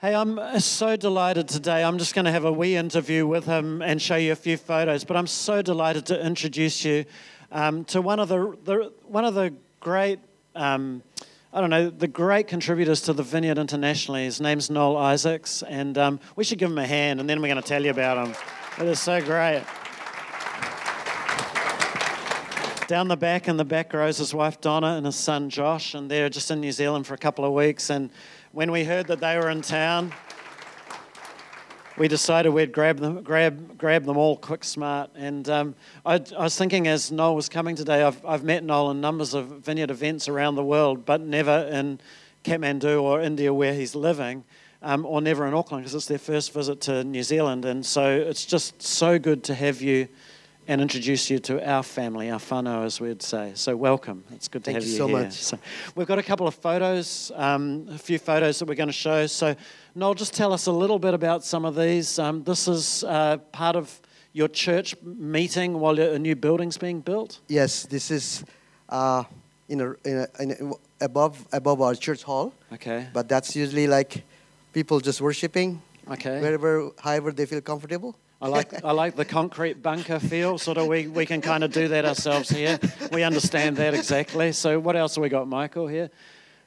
[0.00, 1.82] Hey, I'm uh, so delighted today.
[1.82, 4.56] I'm just going to have a wee interview with him and show you a few
[4.56, 5.02] photos.
[5.02, 7.04] But I'm so delighted to introduce you
[7.50, 10.20] um, to one of the, the, one of the great,
[10.54, 11.02] um,
[11.52, 14.22] I don't know, the great contributors to the Vineyard internationally.
[14.22, 17.48] His name's Noel Isaacs, and um, we should give him a hand, and then we're
[17.48, 18.36] going to tell you about him.
[18.78, 19.64] It is so great.
[22.86, 25.94] Down the back, in the back row, is his wife Donna and his son Josh,
[25.94, 27.90] and they're just in New Zealand for a couple of weeks.
[27.90, 28.10] And
[28.52, 30.12] when we heard that they were in town,
[31.98, 35.10] we decided we'd grab them, grab, grab them all quick, smart.
[35.16, 35.74] And um,
[36.06, 39.34] I, I, was thinking as Noel was coming today, I've, I've met Noel in numbers
[39.34, 42.00] of vineyard events around the world, but never in
[42.44, 44.44] Kathmandu or India where he's living,
[44.80, 47.64] um, or never in Auckland because it's their first visit to New Zealand.
[47.64, 50.08] And so it's just so good to have you
[50.68, 53.52] and introduce you to our family, our whānau, as we'd say.
[53.54, 54.22] So welcome.
[54.32, 55.18] It's good to Thank have you, so here.
[55.18, 55.32] much.
[55.32, 55.58] So
[55.94, 59.26] we've got a couple of photos, um, a few photos that we're going to show.
[59.26, 59.56] So
[59.94, 62.18] Noel, just tell us a little bit about some of these.
[62.18, 64.00] Um, this is uh, part of
[64.34, 67.40] your church meeting while a new building's being built.
[67.48, 68.44] Yes, this is
[68.90, 69.24] uh,
[69.70, 72.52] in a, in a, in a, above above our church hall.
[72.74, 73.08] Okay.
[73.14, 74.22] But that's usually like
[74.74, 75.80] people just worshiping
[76.10, 76.40] Okay.
[76.40, 78.14] wherever, however they feel comfortable.
[78.40, 80.58] I like I like the concrete bunker feel.
[80.58, 82.78] Sort of we, we can kind of do that ourselves here.
[83.12, 84.52] We understand that exactly.
[84.52, 86.10] So what else have we got, Michael here?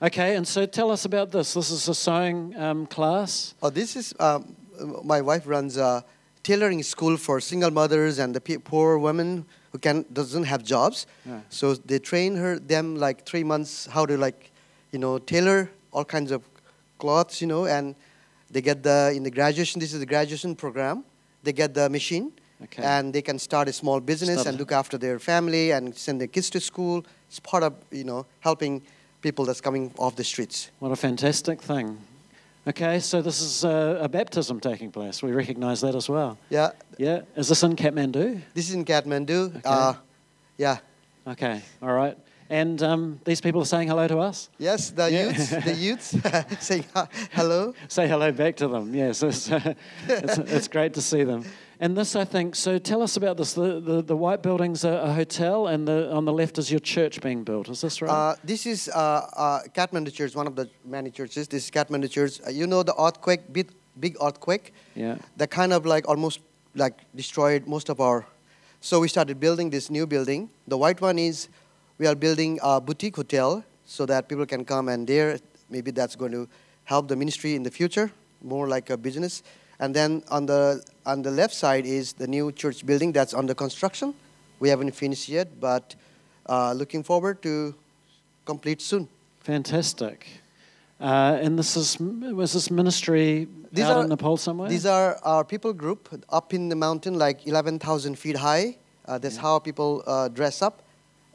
[0.02, 1.54] Okay, and so tell us about this.
[1.54, 3.54] This is a sewing um, class.
[3.62, 4.56] Oh, this is um,
[5.04, 6.04] my wife runs a
[6.44, 11.06] tailoring school for single mothers and the poor women who can doesn't have jobs.
[11.26, 11.40] Yeah.
[11.50, 14.52] So they train her them like three months how to like,
[14.92, 16.44] you know, tailor all kinds of
[16.98, 17.96] cloths, you know, and
[18.50, 19.80] they get the in the graduation.
[19.80, 21.06] This is the graduation program.
[21.44, 22.32] They get the machine,
[22.64, 22.84] Okay.
[22.84, 26.28] and they can start a small business and look after their family and send their
[26.28, 27.04] kids to school.
[27.28, 28.82] It's part of you know helping
[29.22, 30.70] people that's coming off the streets.
[30.80, 31.98] What a fantastic thing.
[32.68, 35.24] Okay, so this is a, a baptism taking place.
[35.24, 36.38] We recognise that as well.
[36.52, 38.42] Yeah, Yeah, is this in Kathmandu?
[38.54, 39.50] this is in Kathmandu.
[39.58, 39.62] Okay.
[39.66, 39.94] Uh,
[40.58, 40.78] yeah.
[41.26, 42.16] Okay, all right.
[42.52, 44.50] And um, these people are saying hello to us.
[44.58, 45.28] Yes, the Yeah.
[45.30, 46.16] youths, the youths
[46.60, 47.74] saying hi- hello.
[47.88, 48.94] Say hello back to them.
[48.94, 49.50] Yes, it's,
[50.08, 51.46] it's, it's great to see them.
[51.80, 53.54] And this, I think, so tell us about this.
[53.54, 56.82] The, the, the white building's a, a hotel, and the, on the left is your
[56.82, 57.70] church being built.
[57.70, 58.12] Is this right?
[58.12, 61.48] Uh, this is uh, uh, Kathmandu Church, one of the many churches.
[61.48, 62.42] This is Kathmandu Church.
[62.46, 65.16] Uh, you know the earthquake, big, big earthquake, yeah.
[65.38, 66.42] that kind of like almost
[66.76, 68.26] like destroyed most of our.
[68.82, 70.50] So we started building this new building.
[70.68, 71.48] The white one is
[72.02, 75.38] we are building a boutique hotel so that people can come and there.
[75.70, 76.48] Maybe that's going to
[76.84, 79.44] help the ministry in the future, more like a business.
[79.80, 83.54] And then on the on the left side is the new church building that's under
[83.54, 84.16] construction.
[84.60, 85.96] We haven't finished yet, but
[86.50, 87.76] uh, looking forward to
[88.46, 89.08] complete soon.
[89.42, 90.28] Fantastic.
[91.00, 94.70] Uh, and this is was this ministry These out are- in Nepal somewhere?
[94.70, 98.78] These are our people group up in the mountain, like 11,000 feet high.
[99.06, 100.82] Uh, that's how people uh, dress up.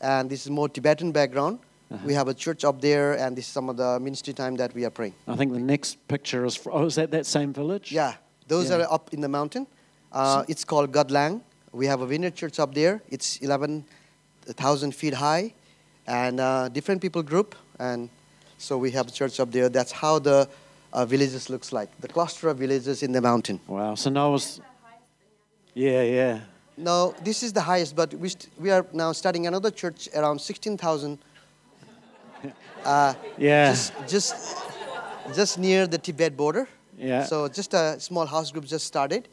[0.00, 1.58] And this is more Tibetan background.
[1.90, 2.02] Uh-huh.
[2.04, 4.74] We have a church up there, and this is some of the ministry time that
[4.74, 5.14] we are praying.
[5.28, 6.56] I think the next picture is.
[6.56, 7.92] fr- Oh, is that that same village?
[7.92, 8.14] Yeah,
[8.48, 8.78] those Yeah.
[8.78, 9.66] are up in the mountain.
[10.12, 11.42] Uh, it's called Godlang.
[11.72, 13.02] We have a vineyard church up there.
[13.08, 15.52] It's 11,000 feet high,
[16.06, 17.54] and uh, different people group.
[17.78, 18.08] And
[18.58, 19.68] so we have a church up there.
[19.68, 20.48] That's how the
[20.92, 21.88] uh, villages looks like.
[22.00, 23.60] The cluster of villages in the mountain.
[23.68, 23.94] Wow.
[23.94, 24.60] So Noah's.
[25.74, 26.40] Yeah, yeah.
[26.76, 30.38] No, this is the highest, but we, st- we are now starting another church around
[30.40, 31.18] 16,000,
[32.84, 33.14] Yeah.
[33.70, 34.56] just, just,
[35.34, 36.68] just near the Tibet border.
[36.98, 37.24] Yeah.
[37.24, 39.28] So just a small house group just started.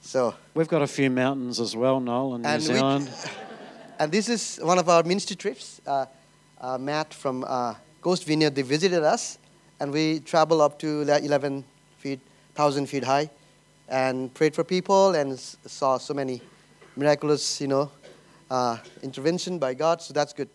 [0.00, 3.10] So, We've got a few mountains as well, Noel, in New And we- Zealand.
[3.98, 5.80] and this is one of our ministry trips.
[5.86, 6.06] Uh,
[6.60, 9.38] uh, Matt from uh, Coast Vineyard, they visited us,
[9.80, 11.64] and we travel up to like 11
[11.98, 12.20] feet,
[12.56, 13.30] 1,000 feet high,
[13.88, 16.40] and prayed for people and s- saw so many
[16.98, 17.90] miraculous, you know,
[18.50, 20.02] uh, intervention by God.
[20.02, 20.48] So that's good.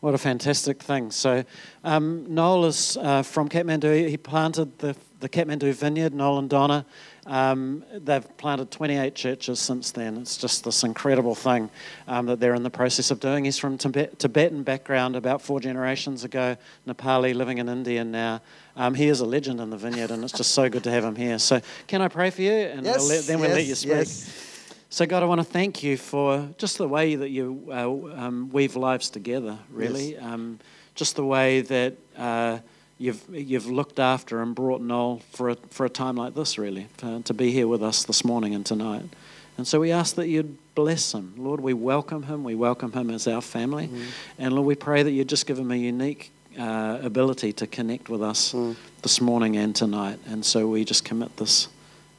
[0.00, 1.12] What a fantastic thing.
[1.12, 1.44] So,
[1.84, 4.08] um, Noel is uh, from Kathmandu.
[4.08, 6.84] He planted the, the Kathmandu vineyard, Noel and Donna.
[7.24, 10.16] Um, they've planted 28 churches since then.
[10.16, 11.70] It's just this incredible thing
[12.08, 13.44] um, that they're in the process of doing.
[13.44, 16.56] He's from Tibet, Tibetan background about four generations ago,
[16.88, 18.40] Nepali, living in India now.
[18.74, 21.04] Um, he is a legend in the vineyard, and it's just so good to have
[21.04, 21.38] him here.
[21.38, 22.50] So, can I pray for you?
[22.50, 23.90] And Yes, we'll let, then we'll let yes, you speak.
[23.92, 24.51] yes.
[24.92, 28.50] So, God, I want to thank you for just the way that you uh, um,
[28.52, 30.18] weave lives together, really.
[30.18, 30.58] Um,
[30.94, 32.58] just the way that uh,
[32.98, 36.88] you've, you've looked after and brought Noel for a, for a time like this, really,
[36.98, 39.04] for, to be here with us this morning and tonight.
[39.56, 41.36] And so we ask that you'd bless him.
[41.38, 42.44] Lord, we welcome him.
[42.44, 43.88] We welcome him as our family.
[44.38, 48.10] And Lord, we pray that you'd just give him a unique uh, ability to connect
[48.10, 48.54] with us
[49.00, 50.18] this morning and tonight.
[50.26, 51.68] And so we just commit this,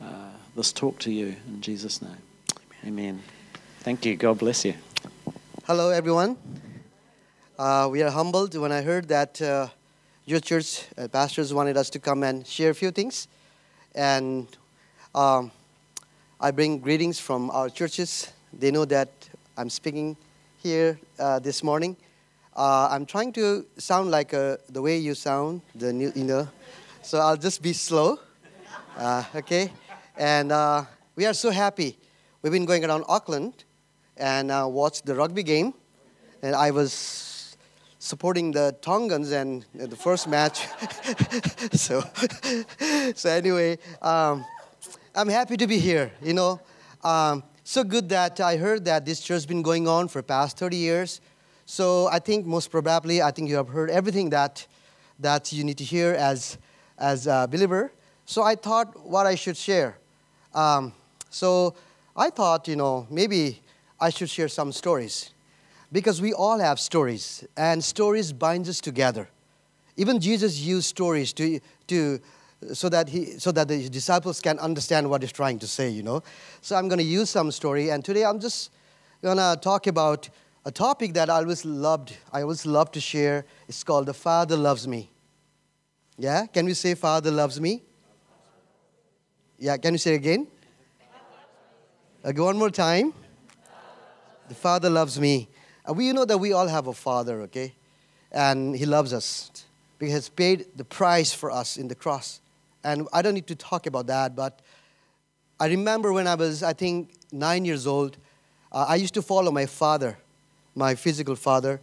[0.02, 2.18] uh, this talk to you in Jesus' name.
[2.86, 3.22] Amen.
[3.80, 4.18] Thank you.
[4.18, 4.74] God bless you.
[5.64, 6.36] Hello, everyone.
[7.58, 9.70] Uh, we are humbled when I heard that uh,
[10.26, 13.30] your church uh, pastors wanted us to come and share a few things.
[13.96, 14.48] And
[15.16, 15.50] um,
[16.42, 18.34] I bring greetings from our churches.
[18.52, 20.18] They know that I'm speaking
[20.58, 21.96] here uh, this morning.
[22.54, 26.50] Uh, I'm trying to sound like uh, the way you sound, the new, you know.
[27.02, 28.20] So I'll just be slow,
[29.34, 29.72] okay?
[30.18, 30.50] And
[31.16, 31.98] we are so happy.
[32.44, 33.64] We've been going around Auckland
[34.18, 35.74] and uh, watched the rugby game.
[36.42, 37.56] And I was
[38.00, 40.68] supporting the Tongans and uh, the first match.
[41.72, 42.04] so,
[43.16, 44.44] so anyway, um,
[45.16, 46.12] I'm happy to be here.
[46.22, 46.60] You know,
[47.02, 50.58] um, so good that I heard that this church has been going on for past
[50.58, 51.22] 30 years.
[51.66, 54.68] So I think most probably, I think you have heard everything that
[55.18, 56.58] that you need to hear as
[56.98, 57.94] as a believer.
[58.26, 59.98] So I thought what I should share.
[60.54, 60.92] Um,
[61.30, 61.76] so
[62.16, 63.62] I thought, you know, maybe
[64.00, 65.32] I should share some stories
[65.92, 69.30] because we all have stories, and stories binds us together.
[69.96, 72.20] Even Jesus used stories to, to
[72.74, 75.90] so that he so that the disciples can understand what he's trying to say.
[75.90, 76.24] You know,
[76.62, 78.72] so I'm going to use some story, and today I'm just
[79.22, 80.30] going to talk about
[80.66, 82.16] a topic that I always loved.
[82.32, 83.46] I always love to share.
[83.68, 85.10] It's called "The Father Loves Me."
[86.18, 87.84] Yeah, can we say "Father loves me"?
[89.60, 90.48] Yeah, can you say again?
[92.26, 93.14] Okay, one more time.
[94.48, 95.50] The Father loves me.
[95.86, 97.74] Uh, we know that we all have a Father, okay?
[98.32, 99.66] And He loves us
[100.00, 102.40] because He has paid the price for us in the cross.
[102.82, 104.62] And I don't need to talk about that, but
[105.60, 108.16] I remember when I was, I think, nine years old,
[108.72, 110.18] uh, I used to follow my father,
[110.76, 111.82] my physical father,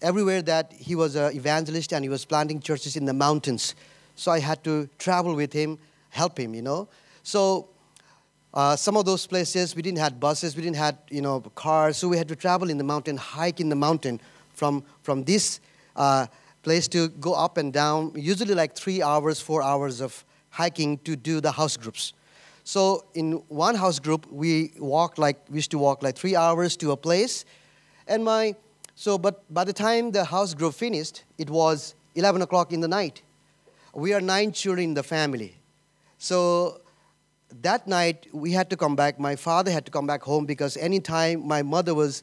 [0.00, 3.74] everywhere that he was an evangelist and he was planting churches in the mountains.
[4.16, 5.78] So I had to travel with him,
[6.08, 6.88] help him, you know.
[7.22, 7.68] So
[8.54, 11.96] uh, some of those places we didn't have buses, we didn't have you know cars,
[11.96, 14.20] so we had to travel in the mountain, hike in the mountain
[14.52, 15.60] from from this
[15.96, 16.26] uh,
[16.62, 18.12] place to go up and down.
[18.14, 22.12] Usually like three hours, four hours of hiking to do the house groups.
[22.64, 26.76] So in one house group, we walked like we used to walk like three hours
[26.76, 27.46] to a place,
[28.06, 28.54] and my
[28.94, 32.88] so but by the time the house group finished, it was 11 o'clock in the
[32.88, 33.22] night.
[33.94, 35.56] We are nine children in the family,
[36.18, 36.81] so
[37.60, 39.18] that night we had to come back.
[39.18, 42.22] My father had to come back home because anytime my mother was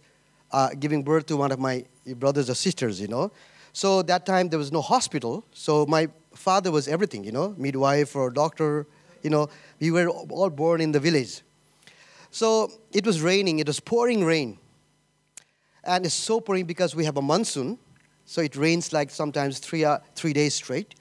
[0.52, 1.86] uh, giving birth to one of my
[2.16, 3.32] brothers or sisters, you know.
[3.74, 5.46] So that time there was no hospital.
[5.54, 8.88] So my father was everything, you know, midwife or doctor,
[9.22, 9.50] you know.
[9.80, 11.42] We were all born in the village.
[12.32, 13.60] So it was raining.
[13.60, 14.58] It was pouring rain,
[15.84, 17.78] and it's so pouring because we have a monsoon.
[18.26, 20.96] So it rains like sometimes three uh, three days straight.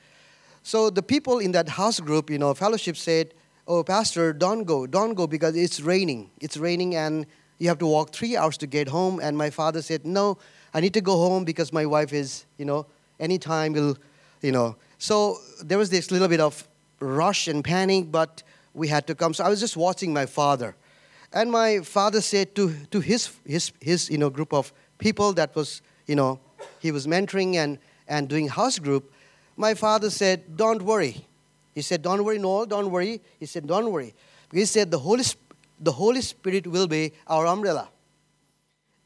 [0.62, 3.32] So the people in that house group, you know, fellowship said,
[3.68, 4.86] oh pastor don't go.
[4.86, 6.30] Don't go because it's raining.
[6.40, 7.26] It's raining and
[7.58, 9.20] you have to walk three hours to get home.
[9.22, 10.38] And my father said no
[10.74, 12.86] i need to go home because my wife is you know
[13.20, 13.96] anytime will
[14.42, 14.76] you know.
[14.98, 16.66] So there was this little bit of
[17.00, 18.42] rush and panic but
[18.74, 19.34] we had to come.
[19.34, 20.74] So i was just watching my father.
[21.30, 25.54] And my father said to, to his, his, his you know, group of people that
[25.54, 26.40] was you know
[26.80, 29.12] he was mentoring and, and doing house group
[29.56, 31.26] my father said don't worry
[31.78, 33.20] he said, Don't worry, Noel, don't worry.
[33.38, 34.12] He said, Don't worry.
[34.52, 35.22] He said, The Holy,
[35.78, 37.88] the Holy Spirit will be our umbrella.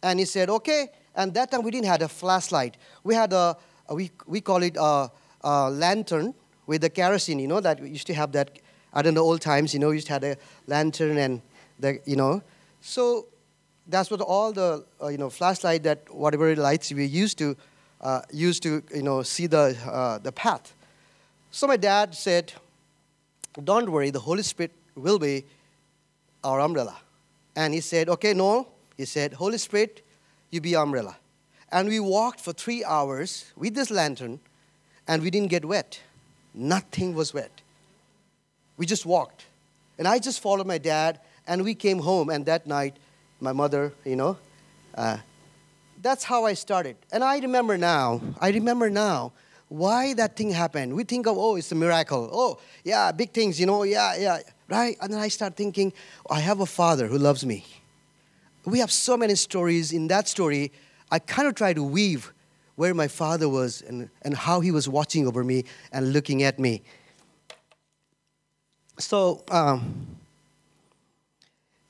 [0.02, 0.88] And he said, Okay.
[1.14, 2.78] And that time we didn't have a flashlight.
[3.04, 3.58] We had a,
[3.90, 5.10] a we, we call it a,
[5.42, 6.32] a lantern
[6.66, 8.58] with the kerosene, you know, that we used to have that,
[8.94, 11.42] I don't know, old times, you know, we used to have a lantern and
[11.78, 12.42] the, you know.
[12.80, 13.26] So
[13.86, 17.54] that's what all the, uh, you know, flashlight that whatever lights we used to,
[18.00, 20.72] uh, used to, you know, see the, uh, the path.
[21.52, 22.54] So my dad said,
[23.62, 25.44] Don't worry, the Holy Spirit will be
[26.42, 26.96] our umbrella.
[27.54, 28.66] And he said, Okay, Noel,
[28.96, 30.02] he said, Holy Spirit,
[30.50, 31.18] you be umbrella.
[31.70, 34.40] And we walked for three hours with this lantern,
[35.06, 36.00] and we didn't get wet.
[36.54, 37.60] Nothing was wet.
[38.78, 39.44] We just walked.
[39.98, 42.30] And I just followed my dad, and we came home.
[42.30, 42.96] And that night,
[43.40, 44.38] my mother, you know,
[44.94, 45.18] uh,
[46.00, 46.96] that's how I started.
[47.12, 49.32] And I remember now, I remember now
[49.72, 50.94] why that thing happened.
[50.94, 52.28] We think of, oh, it's a miracle.
[52.30, 54.38] Oh, yeah, big things, you know, yeah, yeah,
[54.68, 54.96] right?
[55.00, 55.92] And then I start thinking,
[56.30, 57.64] I have a father who loves me.
[58.66, 59.92] We have so many stories.
[59.92, 60.72] In that story,
[61.10, 62.32] I kind of try to weave
[62.76, 66.58] where my father was and, and how he was watching over me and looking at
[66.58, 66.82] me.
[68.98, 70.06] So, um,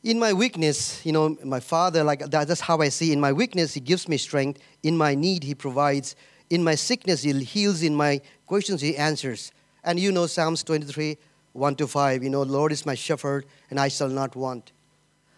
[0.05, 3.13] in my weakness, you know, my father, like that's how I see.
[3.13, 4.61] In my weakness, he gives me strength.
[4.83, 6.15] In my need, he provides.
[6.53, 7.83] In my sickness, he heals.
[7.83, 9.53] In my questions, he answers.
[9.85, 11.17] And you know Psalms 23,
[11.55, 12.23] 1 to 5.
[12.23, 14.71] You know, Lord is my shepherd, and I shall not want.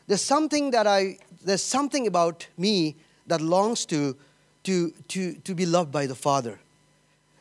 [0.08, 2.96] There's something that I, there's something about me
[3.28, 4.16] that longs to,
[4.64, 6.58] to, to, to be loved by the Father.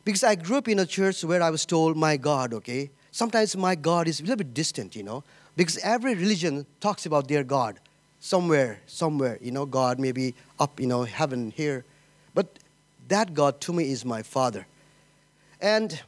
[0.05, 2.91] Because I grew up in a church where I was told, my God, okay?
[3.11, 5.23] Sometimes my God is a little bit distant, you know?
[5.55, 7.79] Because every religion talks about their God
[8.19, 11.85] somewhere, somewhere, you know, God maybe up, you know, heaven here.
[12.35, 12.59] But
[13.07, 14.65] that God to me is my Father.
[15.59, 15.99] And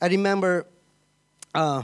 [0.00, 0.66] I remember
[1.54, 1.82] uh,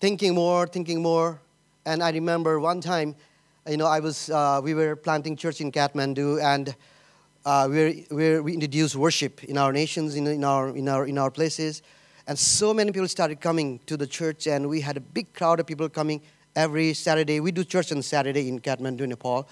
[0.00, 1.40] thinking more, thinking more.
[1.84, 3.14] And I remember one time,
[3.68, 6.74] you know, I was, uh, we were planting church in Kathmandu, and
[7.44, 11.18] uh, we, we, we introduced worship in our nations, in, in, our, in, our, in
[11.18, 11.82] our places.
[12.26, 15.60] And so many people started coming to the church, and we had a big crowd
[15.60, 16.22] of people coming
[16.56, 17.38] every Saturday.
[17.38, 19.48] We do church on Saturday in Kathmandu, Nepal.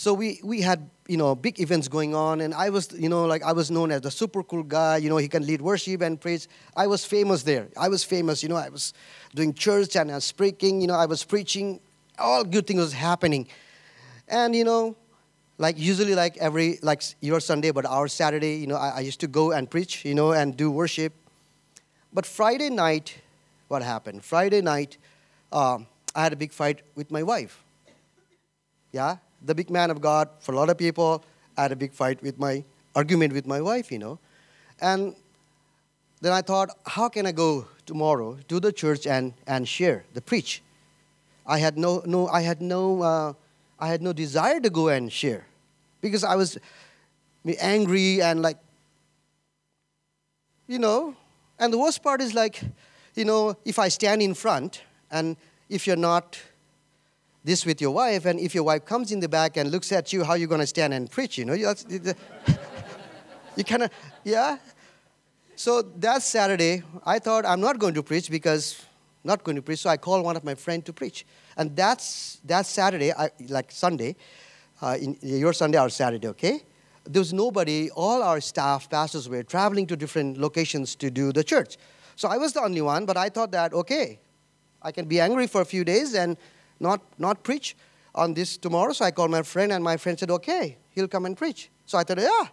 [0.00, 3.26] So we, we had, you know, big events going on, and I was, you know,
[3.26, 4.96] like I was known as the super cool guy.
[4.96, 6.48] You know, he can lead worship and praise.
[6.74, 7.68] I was famous there.
[7.76, 8.42] I was famous.
[8.42, 8.94] You know, I was
[9.34, 10.80] doing church and I was speaking.
[10.80, 11.80] You know, I was preaching.
[12.18, 13.46] All good things was happening,
[14.26, 14.96] and you know,
[15.58, 19.20] like usually like every like your Sunday, but our Saturday, you know, I, I used
[19.20, 20.06] to go and preach.
[20.06, 21.12] You know, and do worship.
[22.10, 23.20] But Friday night,
[23.68, 24.24] what happened?
[24.24, 24.96] Friday night,
[25.52, 27.62] um, I had a big fight with my wife.
[28.92, 31.24] Yeah, the big man of God, for a lot of people,
[31.56, 34.18] I had a big fight with my argument with my wife, you know.
[34.80, 35.14] And
[36.20, 40.20] then I thought, how can I go tomorrow to the church and, and share, the
[40.20, 40.62] preach?
[41.46, 43.32] I had no, no, I had no, uh,
[43.78, 45.46] I had no desire to go and share
[46.00, 46.58] because I was
[47.58, 48.58] angry and like,
[50.66, 51.16] you know,
[51.58, 52.60] and the worst part is like,
[53.14, 55.36] you know, if I stand in front and
[55.68, 56.38] if you're not
[57.44, 60.12] this with your wife, and if your wife comes in the back and looks at
[60.12, 61.38] you, how you going to stand and preach?
[61.38, 61.66] You know, you
[63.64, 63.90] kind of,
[64.24, 64.58] yeah.
[65.56, 68.84] So that Saturday, I thought I'm not going to preach because
[69.24, 69.80] I'm not going to preach.
[69.80, 73.70] So I called one of my friends to preach, and that's that Saturday, I, like
[73.70, 74.16] Sunday,
[74.82, 76.62] uh, in your Sunday or Saturday, okay?
[77.04, 81.42] there was nobody, all our staff, pastors were traveling to different locations to do the
[81.42, 81.76] church.
[82.16, 84.20] So I was the only one, but I thought that, okay,
[84.82, 86.36] I can be angry for a few days and
[86.80, 87.76] not, not preach
[88.14, 88.92] on this tomorrow.
[88.92, 91.70] So I called my friend, and my friend said, okay, he'll come and preach.
[91.86, 92.48] So I thought, yeah,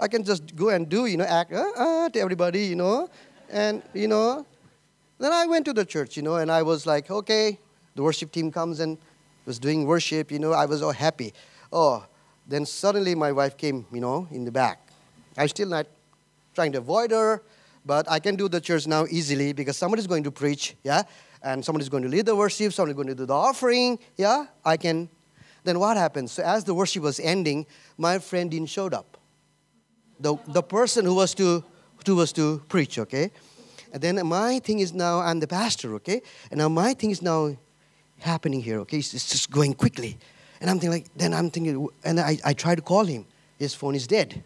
[0.00, 3.10] I can just go and do, you know, act uh, uh, to everybody, you know.
[3.50, 4.46] And, you know,
[5.18, 7.58] then I went to the church, you know, and I was like, okay,
[7.94, 8.98] the worship team comes and
[9.46, 11.32] was doing worship, you know, I was all happy.
[11.72, 12.04] Oh,
[12.46, 14.88] then suddenly my wife came, you know, in the back.
[15.38, 15.86] I'm still not
[16.54, 17.42] trying to avoid her,
[17.84, 21.02] but I can do the church now easily because somebody's going to preach, yeah?
[21.42, 24.46] And somebody's going to lead the worship, somebody's going to do the offering, yeah?
[24.64, 25.08] I can.
[25.64, 26.32] Then what happens?
[26.32, 27.66] So as the worship was ending,
[27.98, 29.16] my friend didn't showed up.
[30.20, 31.64] The, the person who was to
[32.06, 33.30] who was to preach, okay?
[33.92, 36.22] And then my thing is now I'm the pastor, okay?
[36.50, 37.56] And now my thing is now
[38.20, 38.98] happening here, okay?
[38.98, 40.16] It's, it's just going quickly.
[40.60, 43.26] And I'm thinking, like, then I'm thinking, and I, I try to call him.
[43.58, 44.42] His phone is dead.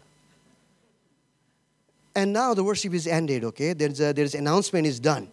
[2.15, 3.73] And now the worship is ended, okay?
[3.73, 5.29] There's, a, there's announcement is done.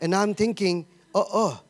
[0.00, 1.60] And I'm thinking, oh, oh,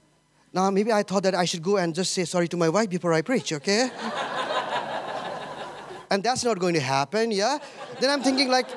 [0.53, 2.91] now maybe I thought that I should go and just say sorry to my wife
[2.91, 3.91] before I preach, okay?
[6.11, 7.59] and that's not going to happen, yeah?
[8.01, 8.71] Then I'm thinking, like,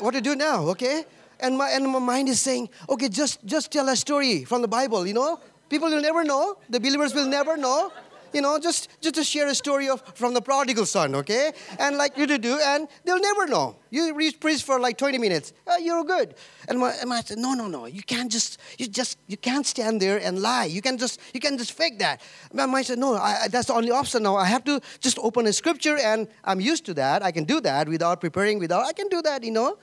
[0.00, 1.04] what to do now, okay?
[1.40, 4.68] And my, and my mind is saying, okay, just, just tell a story from the
[4.68, 5.40] Bible, you know?
[5.68, 6.56] People will never know.
[6.70, 7.92] The believers will never know
[8.32, 11.52] you know, just, just to share a story of from the prodigal son, okay?
[11.78, 13.76] And like you to do, and they'll never know.
[13.90, 16.34] You preach for like 20 minutes, uh, you're good.
[16.68, 19.66] And my, and my said, no, no, no, you can't just, you just, you can't
[19.66, 20.66] stand there and lie.
[20.66, 22.20] You can just, you can just fake that.
[22.52, 24.36] My mind said, no, I, that's the only option now.
[24.36, 27.22] I have to just open a scripture, and I'm used to that.
[27.22, 29.78] I can do that without preparing, without, I can do that, you know?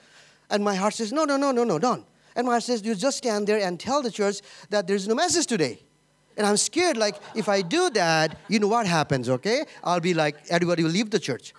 [0.50, 2.06] And my heart says, no, no, no, no, no, don't.
[2.36, 5.16] And my heart says, you just stand there and tell the church that there's no
[5.16, 5.82] message today.
[6.38, 9.65] And I'm scared, like, if I do that, you know what happens, okay?
[9.84, 11.54] I'll be like, everybody will leave the church.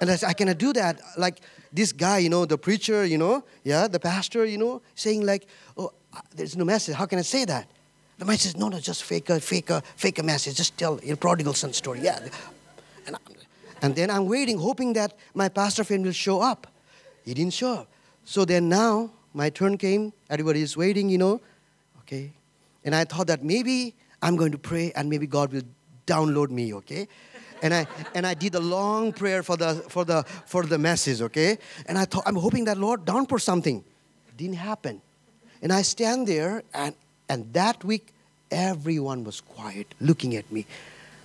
[0.00, 1.00] And I said, I cannot do that.
[1.16, 1.40] Like
[1.72, 5.46] this guy, you know, the preacher, you know, yeah, the pastor, you know, saying like,
[5.76, 6.94] oh, uh, there's no message.
[6.94, 7.68] How can I say that?
[8.18, 10.56] The man says, no, no, just fake a, fake a, fake a message.
[10.56, 12.00] Just tell your prodigal son story.
[12.00, 12.18] Yeah.
[13.06, 13.16] And,
[13.82, 16.66] and then I'm waiting, hoping that my pastor friend will show up.
[17.24, 17.88] He didn't show up.
[18.24, 20.12] So then now my turn came.
[20.30, 21.40] Everybody is waiting, you know.
[22.00, 22.32] Okay.
[22.86, 25.62] And I thought that maybe I'm going to pray and maybe God will
[26.06, 27.08] download me, okay?
[27.62, 31.20] And I and I did a long prayer for the for the for the message,
[31.20, 31.58] okay?
[31.86, 33.84] And I thought I'm hoping that Lord downpour something.
[34.36, 35.02] Didn't happen.
[35.62, 36.94] And I stand there and
[37.28, 38.12] and that week
[38.50, 40.66] everyone was quiet, looking at me.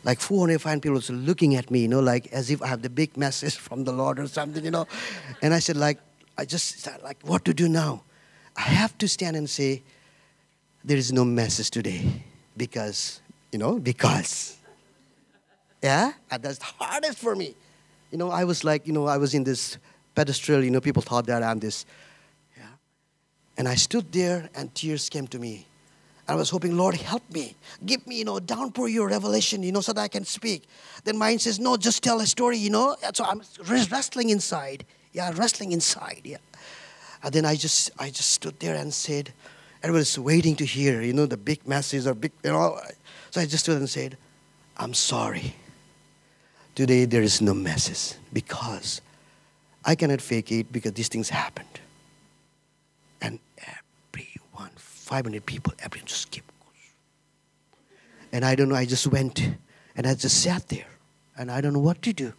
[0.03, 2.89] Like 405 people was looking at me, you know, like as if I have the
[2.89, 4.87] big message from the Lord or something, you know.
[5.41, 5.99] And I said, like,
[6.37, 8.03] I just like, what to do now?
[8.55, 9.83] I have to stand and say,
[10.83, 12.23] there is no message today
[12.57, 13.21] because,
[13.51, 14.57] you know, because.
[15.81, 16.13] Yeah?
[16.29, 17.55] And that's the hardest for me.
[18.11, 19.77] You know, I was like, you know, I was in this
[20.15, 21.85] pedestal, you know, people thought that I'm this.
[22.57, 22.65] Yeah?
[23.57, 25.67] And I stood there and tears came to me.
[26.27, 27.55] I was hoping, Lord, help me.
[27.85, 30.63] Give me, you know, downpour your revelation, you know, so that I can speak.
[31.03, 32.95] Then mind says, no, just tell a story, you know.
[33.13, 34.85] So I'm wrestling inside.
[35.13, 36.21] Yeah, wrestling inside.
[36.23, 36.37] Yeah.
[37.23, 39.33] And then I just, I just stood there and said,
[39.83, 42.79] everyone's waiting to hear, you know, the big message or big, you know.
[43.31, 44.17] So I just stood and said,
[44.77, 45.55] I'm sorry.
[46.75, 49.01] Today there is no message because
[49.83, 51.79] I cannot fake it because these things happened.
[53.21, 53.39] And
[54.13, 56.47] everyone, 500 people, everyone just kept.
[58.33, 59.41] And I don't know, I just went
[59.95, 60.87] and I just sat there
[61.37, 62.33] and I don't know what to do.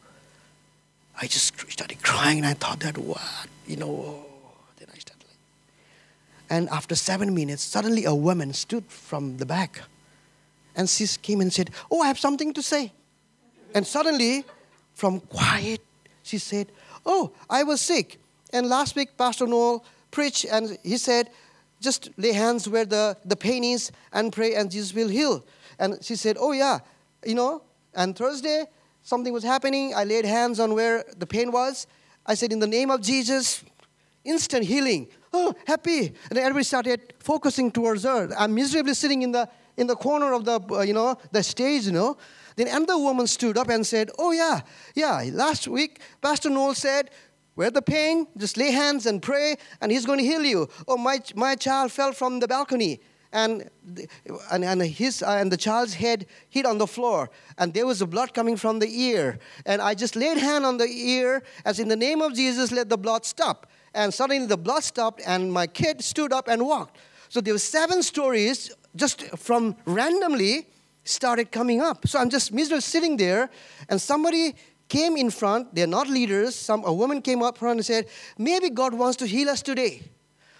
[1.21, 3.21] I just started crying and I thought that, what?
[3.67, 4.25] You know,
[4.79, 5.37] then I started like.
[6.53, 9.81] And after seven minutes, suddenly a woman stood from the back
[10.77, 12.93] and she came and said, Oh, I have something to say.
[13.75, 14.45] And suddenly,
[14.93, 15.81] from quiet,
[16.23, 16.71] she said,
[17.07, 18.19] Oh, I was sick.
[18.53, 21.31] And last week, Pastor Noel preached, and he said,
[21.81, 25.43] Just lay hands where the, the pain is and pray, and Jesus will heal.
[25.79, 26.81] And she said, Oh, yeah,
[27.25, 27.63] you know.
[27.95, 28.67] And Thursday,
[29.01, 29.95] something was happening.
[29.95, 31.87] I laid hands on where the pain was.
[32.27, 33.65] I said, In the name of Jesus,
[34.23, 35.09] instant healing.
[35.33, 36.13] Oh, happy.
[36.31, 38.29] And everybody started focusing towards her.
[38.39, 41.87] I'm miserably sitting in the in the corner of the uh, you know the stage,
[41.87, 42.17] you know.
[42.57, 44.61] Then another woman stood up and said, Oh, yeah,
[44.95, 47.11] yeah, last week Pastor Noel said,
[47.55, 50.69] where the pain, just lay hands and pray, and he's going to heal you.
[50.89, 53.69] Oh, my, my child fell from the balcony, and,
[54.51, 58.03] and, and, his, uh, and the child's head hit on the floor, and there was
[58.05, 59.39] blood coming from the ear.
[59.67, 62.89] And I just laid hand on the ear, as in the name of Jesus, let
[62.89, 63.67] the blood stop.
[63.95, 66.99] And suddenly the blood stopped, and my kid stood up and walked.
[67.29, 70.69] So there were seven stories just from randomly
[71.05, 72.07] started coming up.
[72.07, 73.51] So I'm just miserable sitting there,
[73.89, 74.55] and somebody
[74.89, 75.75] came in front.
[75.75, 76.55] They're not leaders.
[76.55, 80.03] Some a woman came up front and said, "Maybe God wants to heal us today.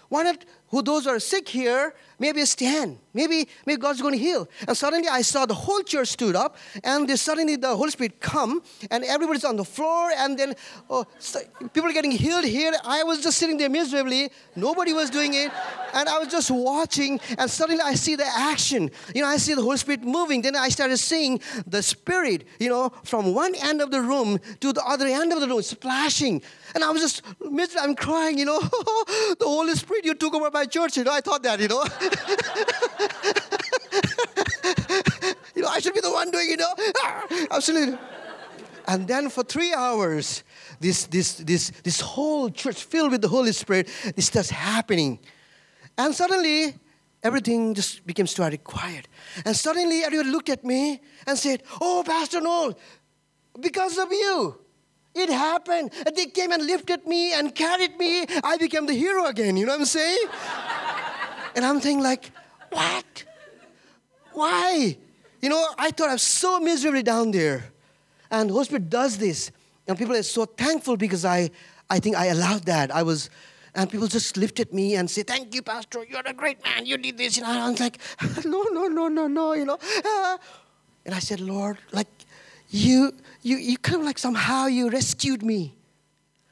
[0.09, 2.99] Why not who those are sick here, maybe stand.
[3.13, 4.49] Maybe, maybe God's going to heal.
[4.67, 8.19] And suddenly I saw the whole church stood up, and then suddenly the Holy Spirit
[8.19, 10.55] come, and everybody's on the floor, and then
[10.89, 11.05] oh,
[11.73, 12.73] people are getting healed here.
[12.83, 14.31] I was just sitting there miserably.
[14.55, 15.51] Nobody was doing it,
[15.93, 18.89] and I was just watching, and suddenly I see the action.
[19.13, 20.41] You know, I see the Holy Spirit moving.
[20.41, 24.73] Then I started seeing the Spirit, you know, from one end of the room to
[24.73, 26.41] the other end of the room, splashing.
[26.73, 27.89] And I was just miserable.
[27.89, 30.97] I'm crying, you know, the Holy Spirit, you took over my church.
[30.97, 31.83] You know, I thought that, you know.
[35.55, 36.73] you know, I should be the one doing you know.
[37.03, 37.97] Ah, absolutely.
[38.87, 40.43] And then for three hours,
[40.79, 45.19] this, this, this, this whole church filled with the Holy Spirit, this starts happening.
[45.97, 46.75] And suddenly,
[47.23, 49.07] everything just became started quiet.
[49.45, 52.77] And suddenly, everyone looked at me and said, Oh, Pastor Noel,
[53.59, 54.57] because of you,
[55.15, 55.91] it happened.
[56.15, 58.25] They came and lifted me and carried me.
[58.43, 59.57] I became the hero again.
[59.57, 60.25] You know what I'm saying?
[61.55, 62.31] And I'm thinking, like,
[62.71, 63.23] what?
[64.33, 64.97] Why?
[65.41, 67.65] You know, I thought I was so miserably down there.
[68.31, 69.51] And the Holy Spirit does this.
[69.87, 71.51] And people are so thankful because I,
[71.89, 72.93] I think I allowed that.
[72.95, 73.29] I was,
[73.75, 76.05] and people just lifted me and say, Thank you, Pastor.
[76.05, 76.85] You're a great man.
[76.85, 77.37] You did this.
[77.37, 77.99] And I was like,
[78.45, 79.77] No, no, no, no, no, you know.
[80.05, 80.37] Ah.
[81.05, 82.07] and I said, Lord, like,
[82.69, 85.75] you, you, you kind of like somehow you rescued me.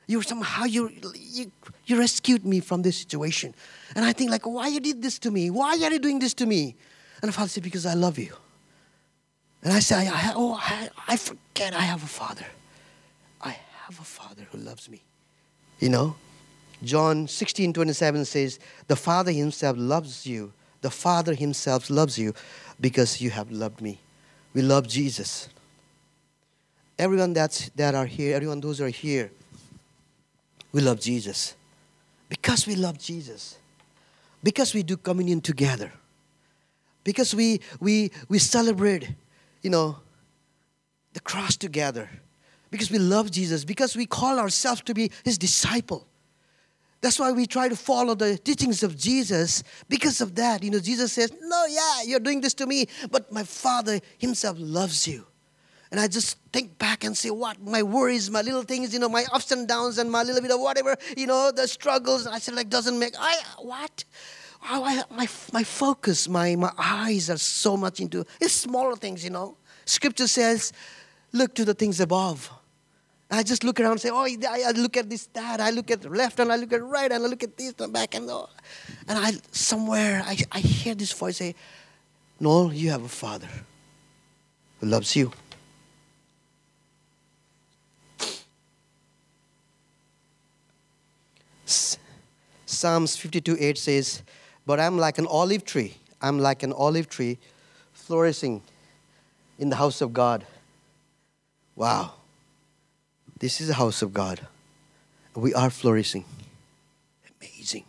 [0.06, 1.52] You somehow you, you,
[1.86, 3.56] you rescued me from this situation.
[3.96, 5.50] And I think like, why you did this to me?
[5.50, 6.76] Why are you doing this to me?
[7.22, 8.34] And the father said, because I love you.
[9.64, 12.46] And I said, I, oh, I, I forget I have a father.
[13.42, 15.04] I have a father who loves me.
[15.80, 16.16] You know,
[16.84, 20.54] John 16, 27 says, the father himself loves you.
[20.82, 22.34] The father himself loves you
[22.80, 24.00] because you have loved me.
[24.54, 25.50] We love Jesus.
[26.98, 29.32] everyone that's, that are here, everyone those are here,
[30.72, 31.56] we love Jesus.
[32.30, 33.58] Because we love Jesus.
[34.44, 35.92] Because we do communion together.
[37.04, 39.14] Because we, we, we celebrate,
[39.62, 39.98] you know,
[41.14, 42.10] the cross together.
[42.70, 43.66] Because we love Jesus.
[43.66, 46.08] Because we call ourselves to be his disciple.
[47.02, 49.64] That's why we try to follow the teachings of Jesus.
[49.90, 53.32] Because of that, you know, Jesus says, No, yeah, you're doing this to me, but
[53.32, 55.26] my Father Himself loves you.
[55.92, 57.62] And I just think back and say, What?
[57.62, 60.52] My worries, my little things, you know, my ups and downs, and my little bit
[60.52, 62.26] of whatever, you know, the struggles.
[62.26, 64.04] I said, like, doesn't make, I, what?
[64.64, 69.32] I, my, my focus, my, my eyes are so much into, it's smaller things, you
[69.32, 69.58] know.
[69.86, 70.72] Scripture says,
[71.34, 72.52] Look to the things above
[73.34, 75.62] I just look around and say, oh, I look at this, that.
[75.62, 77.74] I look at the left and I look at right and I look at this
[77.80, 78.50] and back and oh.
[79.08, 81.56] And I somewhere I, I hear this voice say,
[82.42, 83.48] Noel, you have a father
[84.80, 85.32] who loves you.
[92.66, 94.24] Psalms 52 8 says,
[94.66, 95.96] But I'm like an olive tree.
[96.22, 97.38] I'm like an olive tree
[97.94, 98.62] flourishing
[99.58, 100.46] in the house of God.
[101.76, 102.14] Wow.
[103.40, 104.40] This is the house of God.
[105.36, 106.26] We are flourishing.
[107.40, 107.86] Amazing.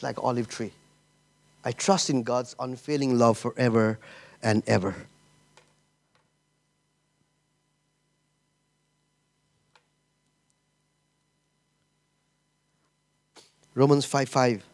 [0.00, 0.72] Like olive tree.
[1.64, 3.98] I trust in God's unfailing love forever
[4.42, 4.94] and ever.
[13.74, 14.64] Romans 5 5.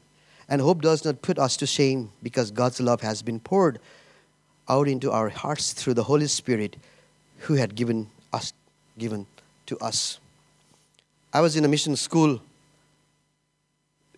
[0.49, 3.79] And hope does not put us to shame because God's love has been poured
[4.69, 6.77] out into our hearts through the Holy Spirit
[7.39, 8.53] who had given us
[8.99, 9.27] given
[9.67, 10.21] to us.
[11.33, 12.41] I was in a mission school.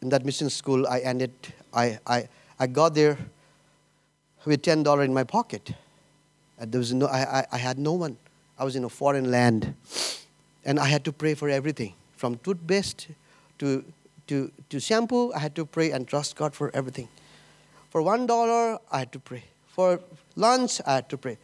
[0.00, 1.30] In that mission school, I ended,
[1.72, 3.16] I, I, I got there
[4.44, 5.72] with $10 in my pocket.
[6.58, 8.16] And there was no, I, I, I had no one.
[8.58, 9.74] I was in a foreign land.
[10.64, 13.08] And I had to pray for everything from toothpaste
[13.58, 13.84] to,
[14.26, 15.32] to, to shampoo.
[15.32, 17.08] I had to pray and trust God for everything.
[17.90, 19.44] For $1, I had to pray.
[19.68, 20.00] For
[20.36, 21.38] lunch, I had to pray.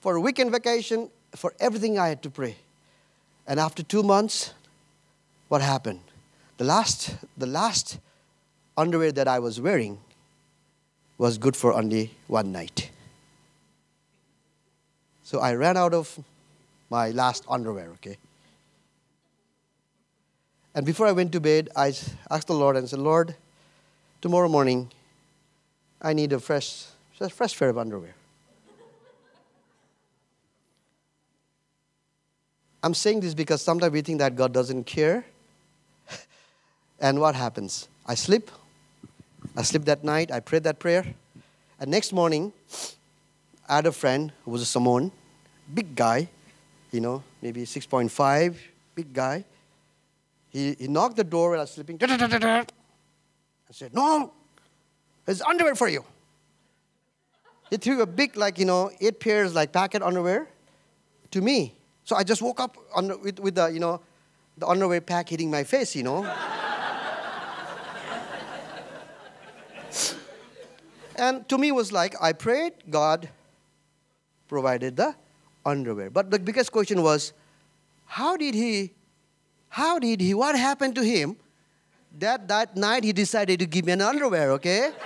[0.00, 2.56] For weekend vacation, for everything, I had to pray.
[3.46, 4.52] And after two months,
[5.48, 6.00] what happened?
[6.58, 7.98] The last, the last
[8.76, 9.98] underwear that I was wearing
[11.18, 12.90] was good for only one night.
[15.22, 16.18] So I ran out of
[16.90, 18.16] my last underwear, okay?
[20.76, 21.94] And before I went to bed, I
[22.30, 23.34] asked the Lord and said, Lord,
[24.20, 24.92] tomorrow morning,
[26.02, 26.84] I need a fresh,
[27.30, 28.14] fresh pair of underwear.
[32.82, 35.24] I'm saying this because sometimes we think that God doesn't care.
[37.00, 37.88] and what happens?
[38.04, 38.50] I sleep.
[39.56, 40.30] I sleep that night.
[40.30, 41.06] I pray that prayer.
[41.80, 42.52] And next morning,
[43.66, 45.10] I had a friend who was a Samoan,
[45.72, 46.28] big guy,
[46.92, 48.56] you know, maybe 6.5,
[48.94, 49.46] big guy.
[50.56, 51.98] He, he knocked the door while I was sleeping.
[52.00, 52.64] I
[53.70, 54.32] said, No,
[55.26, 56.02] it's underwear for you.
[57.68, 60.48] He threw a big, like, you know, eight pairs, like, packet underwear
[61.32, 61.76] to me.
[62.04, 62.78] So I just woke up
[63.22, 64.00] with, with the, you know,
[64.56, 66.24] the underwear pack hitting my face, you know.
[71.16, 73.28] and to me was like, I prayed, God
[74.48, 75.14] provided the
[75.66, 76.08] underwear.
[76.08, 77.34] But the biggest question was,
[78.06, 78.94] how did he,
[79.68, 81.36] how did he, what happened to him
[82.18, 84.92] that that night he decided to give me an underwear, okay?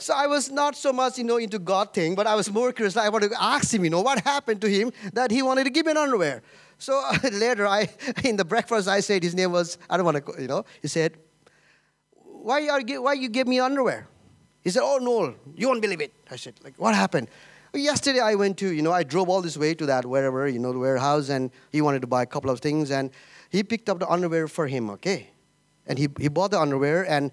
[0.00, 2.72] So I was not so much, you know, into God thing, but I was more
[2.72, 2.96] curious.
[2.96, 5.70] I wanted to ask him, you know, what happened to him that he wanted to
[5.70, 6.42] give me an underwear.
[6.78, 7.02] So
[7.32, 7.88] later, I
[8.24, 10.64] in the breakfast, I said his name was I don't want to, you know.
[10.80, 11.16] He said,
[12.14, 14.08] "Why are you, why you give me underwear?"
[14.62, 17.28] He said, "Oh no, you won't believe it." I said, "Like what happened?"
[17.74, 20.58] Yesterday I went to, you know, I drove all this way to that wherever, you
[20.58, 23.10] know, the warehouse, and he wanted to buy a couple of things, and
[23.50, 25.30] he picked up the underwear for him, okay,
[25.86, 27.30] and he he bought the underwear and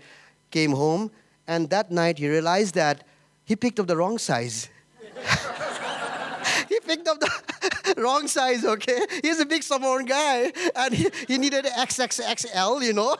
[0.51, 1.11] came home
[1.47, 3.03] and that night he realized that
[3.43, 4.69] he picked up the wrong size.
[6.69, 9.05] he picked up the wrong size, okay?
[9.21, 13.15] He's a big Samoan guy, and he, he needed XXXL, you know?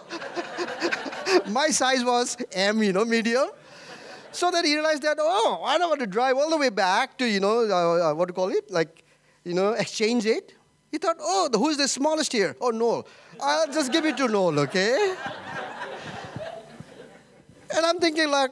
[1.51, 3.49] My size was M, you know, medium.
[4.35, 7.17] So then he realized that, oh, I don't want to drive all the way back
[7.19, 8.69] to, you know, uh, uh, what do you call it?
[8.69, 9.05] Like,
[9.45, 10.53] you know, exchange it.
[10.91, 12.55] He thought, oh, who's the smallest here?
[12.59, 13.07] Oh, Noel.
[13.41, 15.15] I'll just give it to Noel, okay?
[17.75, 18.51] And I'm thinking, like,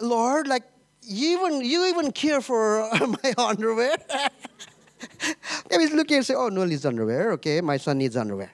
[0.00, 0.64] Lord, like,
[1.02, 2.88] you even, you even care for
[3.24, 3.96] my underwear?
[5.70, 7.32] Maybe he's looking and say, oh, Noel needs underwear.
[7.32, 8.52] Okay, my son needs underwear.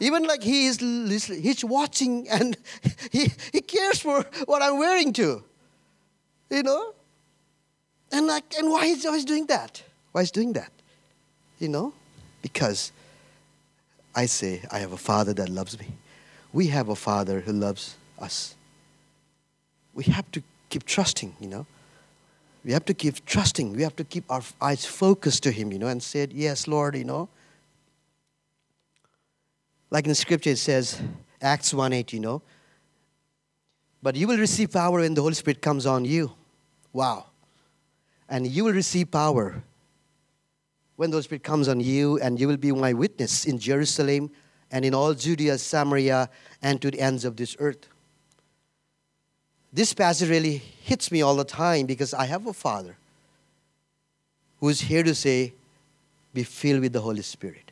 [0.00, 0.78] Even like he is
[1.26, 2.56] he's watching and
[3.10, 5.44] he, he cares for what I'm wearing too.
[6.50, 6.94] You know?
[8.10, 9.82] And like, and why is always doing that?
[10.12, 10.72] Why is doing that?
[11.58, 11.92] You know?
[12.40, 12.92] Because
[14.14, 15.88] I say, I have a father that loves me.
[16.52, 18.54] We have a father who loves us.
[19.92, 21.66] We have to keep trusting, you know.
[22.64, 23.74] We have to keep trusting.
[23.76, 26.96] We have to keep our eyes focused to Him, you know, and said, Yes, Lord,
[26.96, 27.28] you know.
[29.90, 31.00] Like in scripture, it says,
[31.40, 32.42] Acts 1 8, you know.
[34.02, 36.32] But you will receive power when the Holy Spirit comes on you.
[36.92, 37.26] Wow.
[38.28, 39.62] And you will receive power
[40.96, 44.30] when the Holy Spirit comes on you, and you will be my witness in Jerusalem
[44.70, 46.28] and in all Judea, Samaria,
[46.60, 47.88] and to the ends of this earth.
[49.72, 52.96] This passage really hits me all the time because I have a father
[54.60, 55.52] who is here to say,
[56.34, 57.67] Be filled with the Holy Spirit.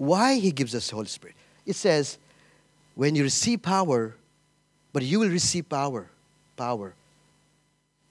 [0.00, 1.36] Why he gives us the Holy Spirit?
[1.66, 2.16] It says,
[2.94, 4.16] When you receive power,
[4.94, 6.08] but you will receive power,
[6.56, 6.94] power,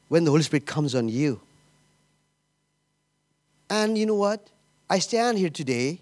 [0.07, 1.41] when the Holy Spirit comes on you.
[3.71, 4.51] And you know what?
[4.87, 5.99] I stand here today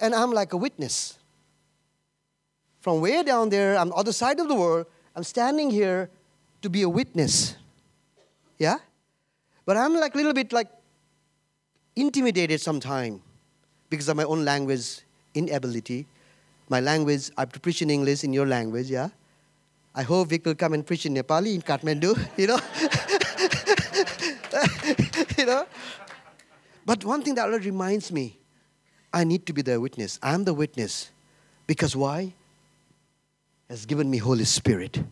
[0.00, 1.16] and I'm like a witness.
[2.80, 6.10] From way down there, on the other side of the world, I'm standing here
[6.62, 7.54] to be a witness.
[8.58, 8.78] Yeah?
[9.64, 10.66] But I'm like a little bit like
[11.94, 13.20] intimidated sometimes
[13.88, 15.00] because of my own language
[15.34, 16.06] inability.
[16.68, 19.10] My language, I have to preach in English in your language, yeah?
[19.94, 22.58] I hope Vic will come and preach in Nepali in Kathmandu, you know?
[25.38, 25.66] you know?
[26.84, 28.38] But one thing that always reminds me,
[29.12, 30.18] I need to be the witness.
[30.22, 31.10] I'm the witness.
[31.66, 32.34] Because why?
[33.68, 35.02] Has given me Holy Spirit.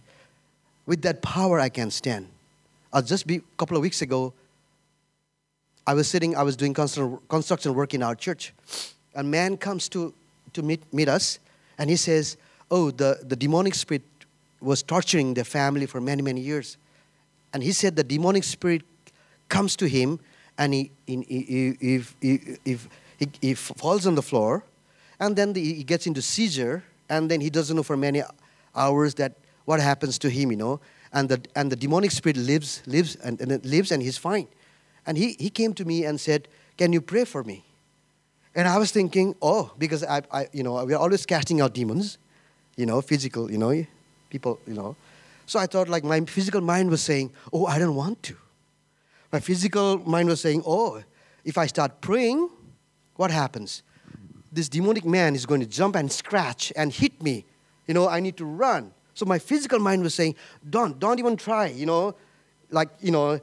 [0.86, 2.28] With that power I can stand.
[2.92, 4.34] I'll just be a couple of weeks ago,
[5.86, 8.54] I was sitting, I was doing construction work in our church.
[9.14, 10.14] A man comes to,
[10.54, 11.38] to meet, meet us
[11.78, 12.36] and he says,
[12.70, 14.02] Oh, the, the demonic spirit
[14.60, 16.78] was torturing the family for many, many years.
[17.52, 18.82] And he said the demonic spirit
[19.48, 20.18] comes to him
[20.56, 22.16] and he, he, he, if,
[22.64, 24.64] if, he, he falls on the floor
[25.20, 28.22] and then the, he gets into seizure and then he doesn't know for many
[28.74, 29.34] hours that
[29.66, 30.80] what happens to him, you know.
[31.12, 34.48] And the, and the demonic spirit lives, lives and, and lives and he's fine.
[35.06, 37.64] And he, he came to me and said, can you pray for me?
[38.54, 42.18] And I was thinking, oh, because I, I, you know, we're always casting out demons,
[42.76, 43.84] you know, physical, you know,
[44.30, 44.96] people, you know.
[45.46, 48.36] So I thought, like, my physical mind was saying, oh, I don't want to.
[49.32, 51.02] My physical mind was saying, oh,
[51.44, 52.48] if I start praying,
[53.16, 53.82] what happens?
[54.52, 57.44] This demonic man is going to jump and scratch and hit me.
[57.86, 58.92] You know, I need to run.
[59.14, 60.36] So my physical mind was saying,
[60.68, 62.14] don't, don't even try, you know,
[62.70, 63.40] like, you know,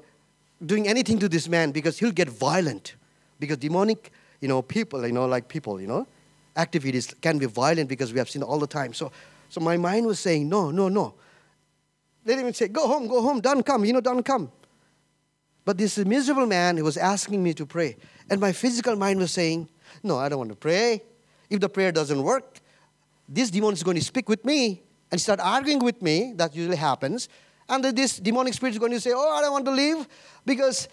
[0.66, 2.96] doing anything to this man because he'll get violent.
[3.40, 6.08] Because demonic, you know, people, you know, like people, you know,
[6.56, 8.94] activities can be violent because we have seen all the time.
[8.94, 9.12] So,
[9.50, 11.16] so my mind was saying, no, no, no.
[12.26, 14.52] Let even say, go home, go home, don't come, you know, don't come.
[15.66, 17.98] But this miserable man, he was asking me to pray.
[18.30, 19.70] And my physical mind was saying,
[20.04, 21.04] No, I don't want to pray.
[21.50, 22.60] If the prayer doesn't work,
[23.28, 26.34] this demon is going to speak with me and start arguing with me.
[26.36, 27.30] That usually happens.
[27.72, 30.06] And this demonic spirit is going to say, Oh, I don't want to leave
[30.46, 30.90] because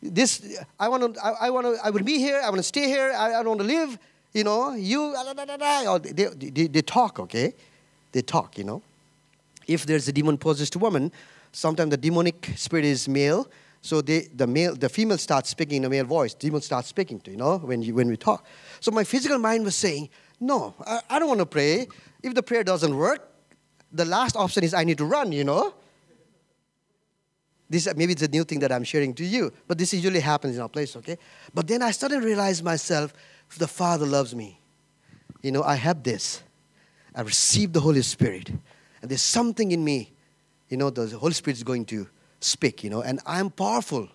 [0.00, 2.62] this, I want to, I, I want to, I will be here, I want to
[2.62, 3.98] stay here, I, I don't want to leave.
[4.32, 5.14] You know, you,
[5.86, 7.54] or they, they, they talk, okay?
[8.10, 8.82] They talk, you know.
[9.68, 11.12] If there's a demon possessed woman,
[11.52, 13.46] sometimes the demonic spirit is male,
[13.80, 16.34] so they, the male, the female starts speaking in a male voice.
[16.34, 18.44] Demon starts speaking to you know when you, when we talk.
[18.80, 20.08] So my physical mind was saying,
[20.40, 21.86] no, I, I don't want to pray.
[22.22, 23.33] If the prayer doesn't work,
[23.94, 25.32] the last option is I need to run.
[25.32, 25.74] You know.
[27.70, 30.56] This maybe it's a new thing that I'm sharing to you, but this usually happens
[30.56, 30.96] in our place.
[30.96, 31.16] Okay.
[31.54, 33.14] But then I started to realize myself,
[33.56, 34.60] the Father loves me.
[35.42, 36.42] You know, I have this.
[37.14, 40.14] I received the Holy Spirit, and there's something in me
[40.68, 42.08] you know, the Holy Spirit is going to
[42.40, 44.08] speak, you know, and I'm powerful.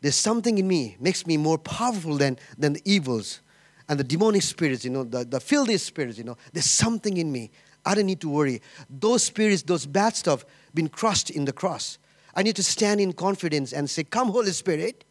[0.00, 3.40] There's something in me makes me more powerful than, than the evils
[3.88, 6.36] and the demonic spirits, you know, the, the filthy spirits, you know.
[6.52, 7.50] There's something in me.
[7.84, 8.60] I don't need to worry.
[8.88, 11.98] Those spirits, those bad stuff, been crushed in the cross.
[12.34, 15.04] I need to stand in confidence and say, Come, Holy Spirit.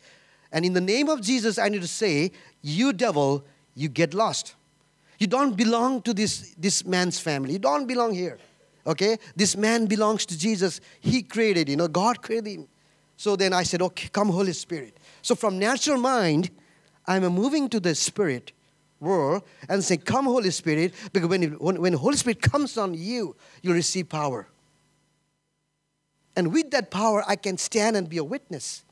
[0.51, 3.43] And in the name of Jesus, I need to say, You devil,
[3.75, 4.55] you get lost.
[5.19, 7.53] You don't belong to this, this man's family.
[7.53, 8.37] You don't belong here.
[8.85, 9.17] Okay?
[9.35, 10.79] This man belongs to Jesus.
[10.99, 12.67] He created, you know, God created him.
[13.17, 14.97] So then I said, okay, come, Holy Spirit.
[15.23, 16.51] So from natural mind,
[17.07, 18.51] I'm moving to the spirit
[18.99, 23.35] world and say, come, Holy Spirit, because when, when, when Holy Spirit comes on you,
[23.61, 24.47] you receive power.
[26.35, 28.83] And with that power, I can stand and be a witness.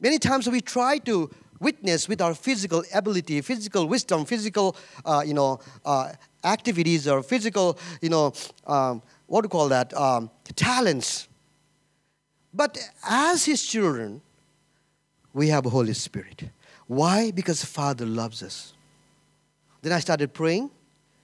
[0.00, 1.30] Many times we try to
[1.60, 6.12] witness with our physical ability, physical wisdom, physical, uh, you know, uh,
[6.44, 8.32] activities or physical, you know,
[8.66, 11.28] um, what do you call that, um, talents.
[12.52, 12.76] But
[13.08, 14.20] as his children,
[15.32, 16.50] we have Holy Spirit.
[16.92, 17.30] Why?
[17.30, 18.74] Because Father loves us.
[19.80, 20.70] Then I started praying.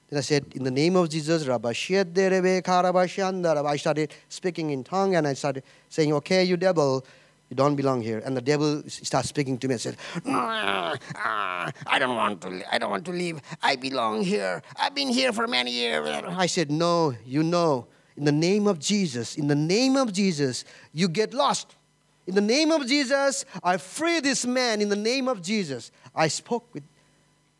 [0.08, 5.34] Then I said, In the name of Jesus, I started speaking in tongue and I
[5.34, 7.04] started saying, Okay, you devil,
[7.50, 8.22] you don't belong here.
[8.24, 12.78] And the devil starts speaking to me and said, ah, I don't want to I
[12.78, 13.42] don't want to leave.
[13.62, 14.62] I belong here.
[14.76, 16.08] I've been here for many years.
[16.08, 17.86] I said, No, you know.
[18.16, 21.76] In the name of Jesus, in the name of Jesus, you get lost.
[22.28, 24.82] In the name of Jesus, I free this man.
[24.82, 26.84] In the name of Jesus, I spoke with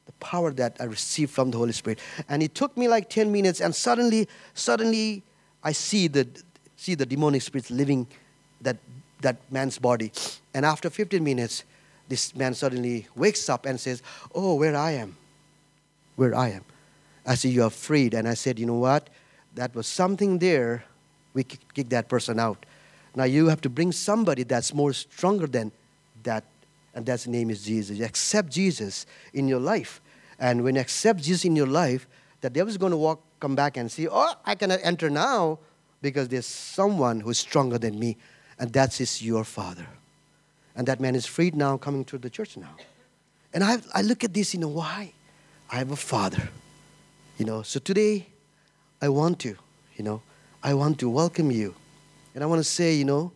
[0.04, 1.98] the power that I received from the Holy Spirit.
[2.28, 5.22] And it took me like 10 minutes, and suddenly, suddenly,
[5.64, 6.28] I see the,
[6.76, 8.06] see the demonic spirits living
[8.60, 8.76] that,
[9.22, 10.12] that man's body.
[10.52, 11.64] And after 15 minutes,
[12.08, 14.02] this man suddenly wakes up and says,
[14.34, 15.16] Oh, where I am.
[16.16, 16.64] Where I am.
[17.26, 18.12] I say, You are freed.
[18.12, 19.08] And I said, You know what?
[19.58, 20.84] that was something there,
[21.34, 22.64] we kick that person out.
[23.18, 25.72] Now you have to bring somebody that's more stronger than
[26.22, 26.44] that,
[26.94, 27.98] and that's name is Jesus.
[27.98, 30.00] You accept Jesus in your life.
[30.38, 32.06] And when you accept Jesus in your life,
[32.42, 35.58] the devil is going to walk, come back and see, oh, I cannot enter now
[36.00, 38.16] because there's someone who's stronger than me,
[38.56, 39.88] and that is your father.
[40.76, 42.76] And that man is freed now, coming to the church now.
[43.52, 45.12] And I, I look at this, you know, why?
[45.72, 46.50] I have a father.
[47.36, 48.28] You know, so today
[49.02, 49.56] I want to,
[49.96, 50.22] you know,
[50.62, 51.74] I want to welcome you.
[52.34, 53.32] And I want to say, you know,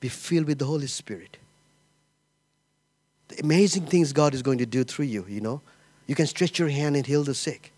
[0.00, 1.38] be filled with the Holy Spirit.
[3.28, 5.60] The amazing things God is going to do through you, you know.
[6.06, 7.72] You can stretch your hand and heal the sick.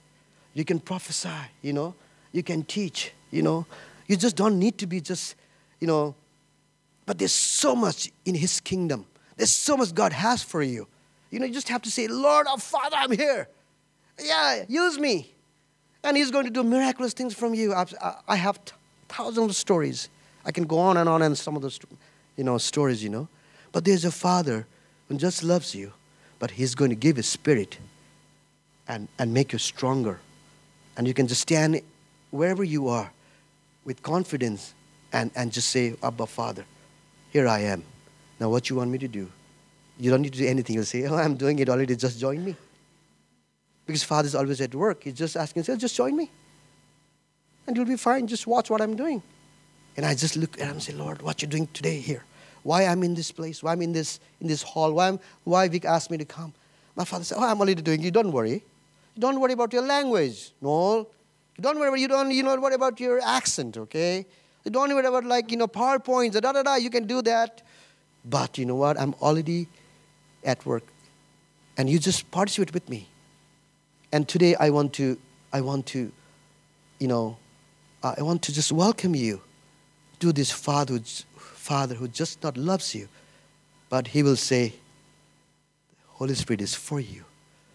[0.54, 1.28] You can prophesy,
[1.62, 1.94] you know.
[2.32, 3.66] You can teach, you know.
[4.06, 5.34] You just don't need to be just,
[5.80, 6.14] you know,
[7.06, 9.06] but there's so much in His kingdom.
[9.36, 10.88] There's so much God has for you.
[11.30, 13.48] You know, you just have to say, Lord, our Father, I'm here.
[14.22, 15.34] Yeah, use me
[16.04, 17.74] and He's going to do miraculous things from you.
[17.74, 18.60] I have
[19.08, 20.08] thousands of stories.
[20.44, 21.78] I can go on and on and some of those,
[22.36, 23.28] you know, stories, you know.
[23.72, 24.66] But there's a Father
[25.08, 25.92] who just loves you,
[26.38, 27.78] but He's going to give His Spirit
[28.86, 30.20] and, and make you stronger.
[30.96, 31.80] And you can just stand
[32.30, 33.10] wherever you are
[33.84, 34.74] with confidence
[35.12, 36.64] and, and just say, Abba, Father,
[37.30, 37.84] here I am.
[38.38, 39.30] Now, what you want me to do?
[39.98, 40.74] You don't need to do anything.
[40.74, 42.56] You'll say, Oh, I'm doing it already, just join me.
[43.86, 45.04] Because Father's always at work.
[45.04, 46.30] He's just asking, just join me.
[47.66, 48.26] And you'll be fine.
[48.26, 49.22] Just watch what I'm doing.
[49.96, 52.24] And I just look at him and say, Lord, what you doing today here?
[52.62, 53.62] Why I'm in this place?
[53.62, 54.92] Why I'm in this in this hall?
[54.92, 56.52] Why I'm, why Vic asked me to come?
[56.96, 58.62] My father said, Oh, I'm already doing You Don't worry.
[59.14, 60.50] You don't worry about your language.
[60.60, 61.06] No.
[61.56, 64.26] You don't worry about you don't you don't worry about your accent, okay?
[64.64, 67.62] You don't worry about like, you know, PowerPoints, da da da, you can do that.
[68.24, 68.98] But you know what?
[68.98, 69.68] I'm already
[70.42, 70.84] at work.
[71.76, 73.08] And you just participate with me.
[74.10, 75.18] And today I want to,
[75.52, 76.10] I want to,
[76.98, 77.36] you know,
[78.02, 79.42] uh, I want to just welcome you
[80.20, 80.98] to this Father,
[81.36, 83.08] Father who just not loves you,
[83.88, 84.74] but He will say,
[86.06, 87.24] Holy Spirit is for you.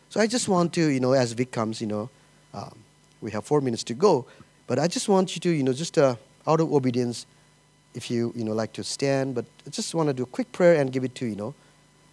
[0.09, 2.09] So I just want to, you know, as Vic comes, you know,
[2.53, 2.79] um,
[3.21, 4.25] we have four minutes to go,
[4.65, 6.15] but I just want you to, you know, just uh,
[6.47, 7.25] out of obedience,
[7.93, 10.51] if you, you know, like to stand, but I just want to do a quick
[10.51, 11.53] prayer and give it to you know,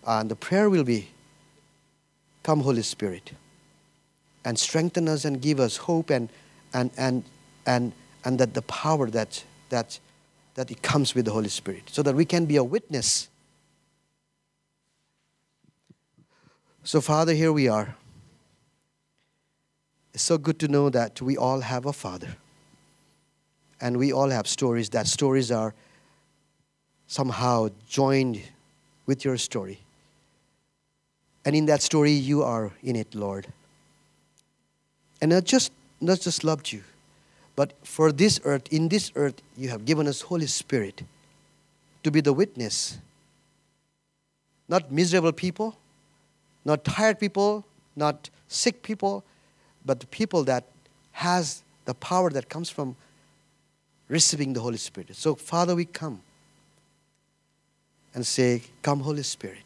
[0.07, 1.09] and the prayer will be,
[2.43, 3.33] "Come, Holy Spirit."
[4.47, 6.29] and strengthen us and give us hope and,
[6.73, 7.25] and, and,
[7.67, 7.93] and,
[8.25, 9.99] and that the power that, that,
[10.57, 13.29] that it comes with the Holy Spirit so that we can be a witness.
[16.83, 17.95] So, Father, here we are.
[20.15, 22.37] It's so good to know that we all have a Father.
[23.83, 24.89] And we all have stories.
[24.91, 25.75] That stories are
[27.07, 28.41] somehow joined
[29.05, 29.81] with your story.
[31.45, 33.47] And in that story, you are in it, Lord.
[35.21, 36.83] And I just, not just loved you,
[37.57, 41.03] but for this earth, in this earth, you have given us Holy Spirit
[42.03, 42.99] to be the witness.
[44.69, 45.77] Not miserable people,
[46.65, 47.65] not tired people,
[47.97, 49.25] not sick people,
[49.85, 50.65] but the people that
[51.13, 52.95] has the power that comes from
[54.09, 55.17] receiving the Holy Spirit.
[55.17, 56.21] So, Father, we come
[58.15, 59.66] and say, Come, Holy Spirit.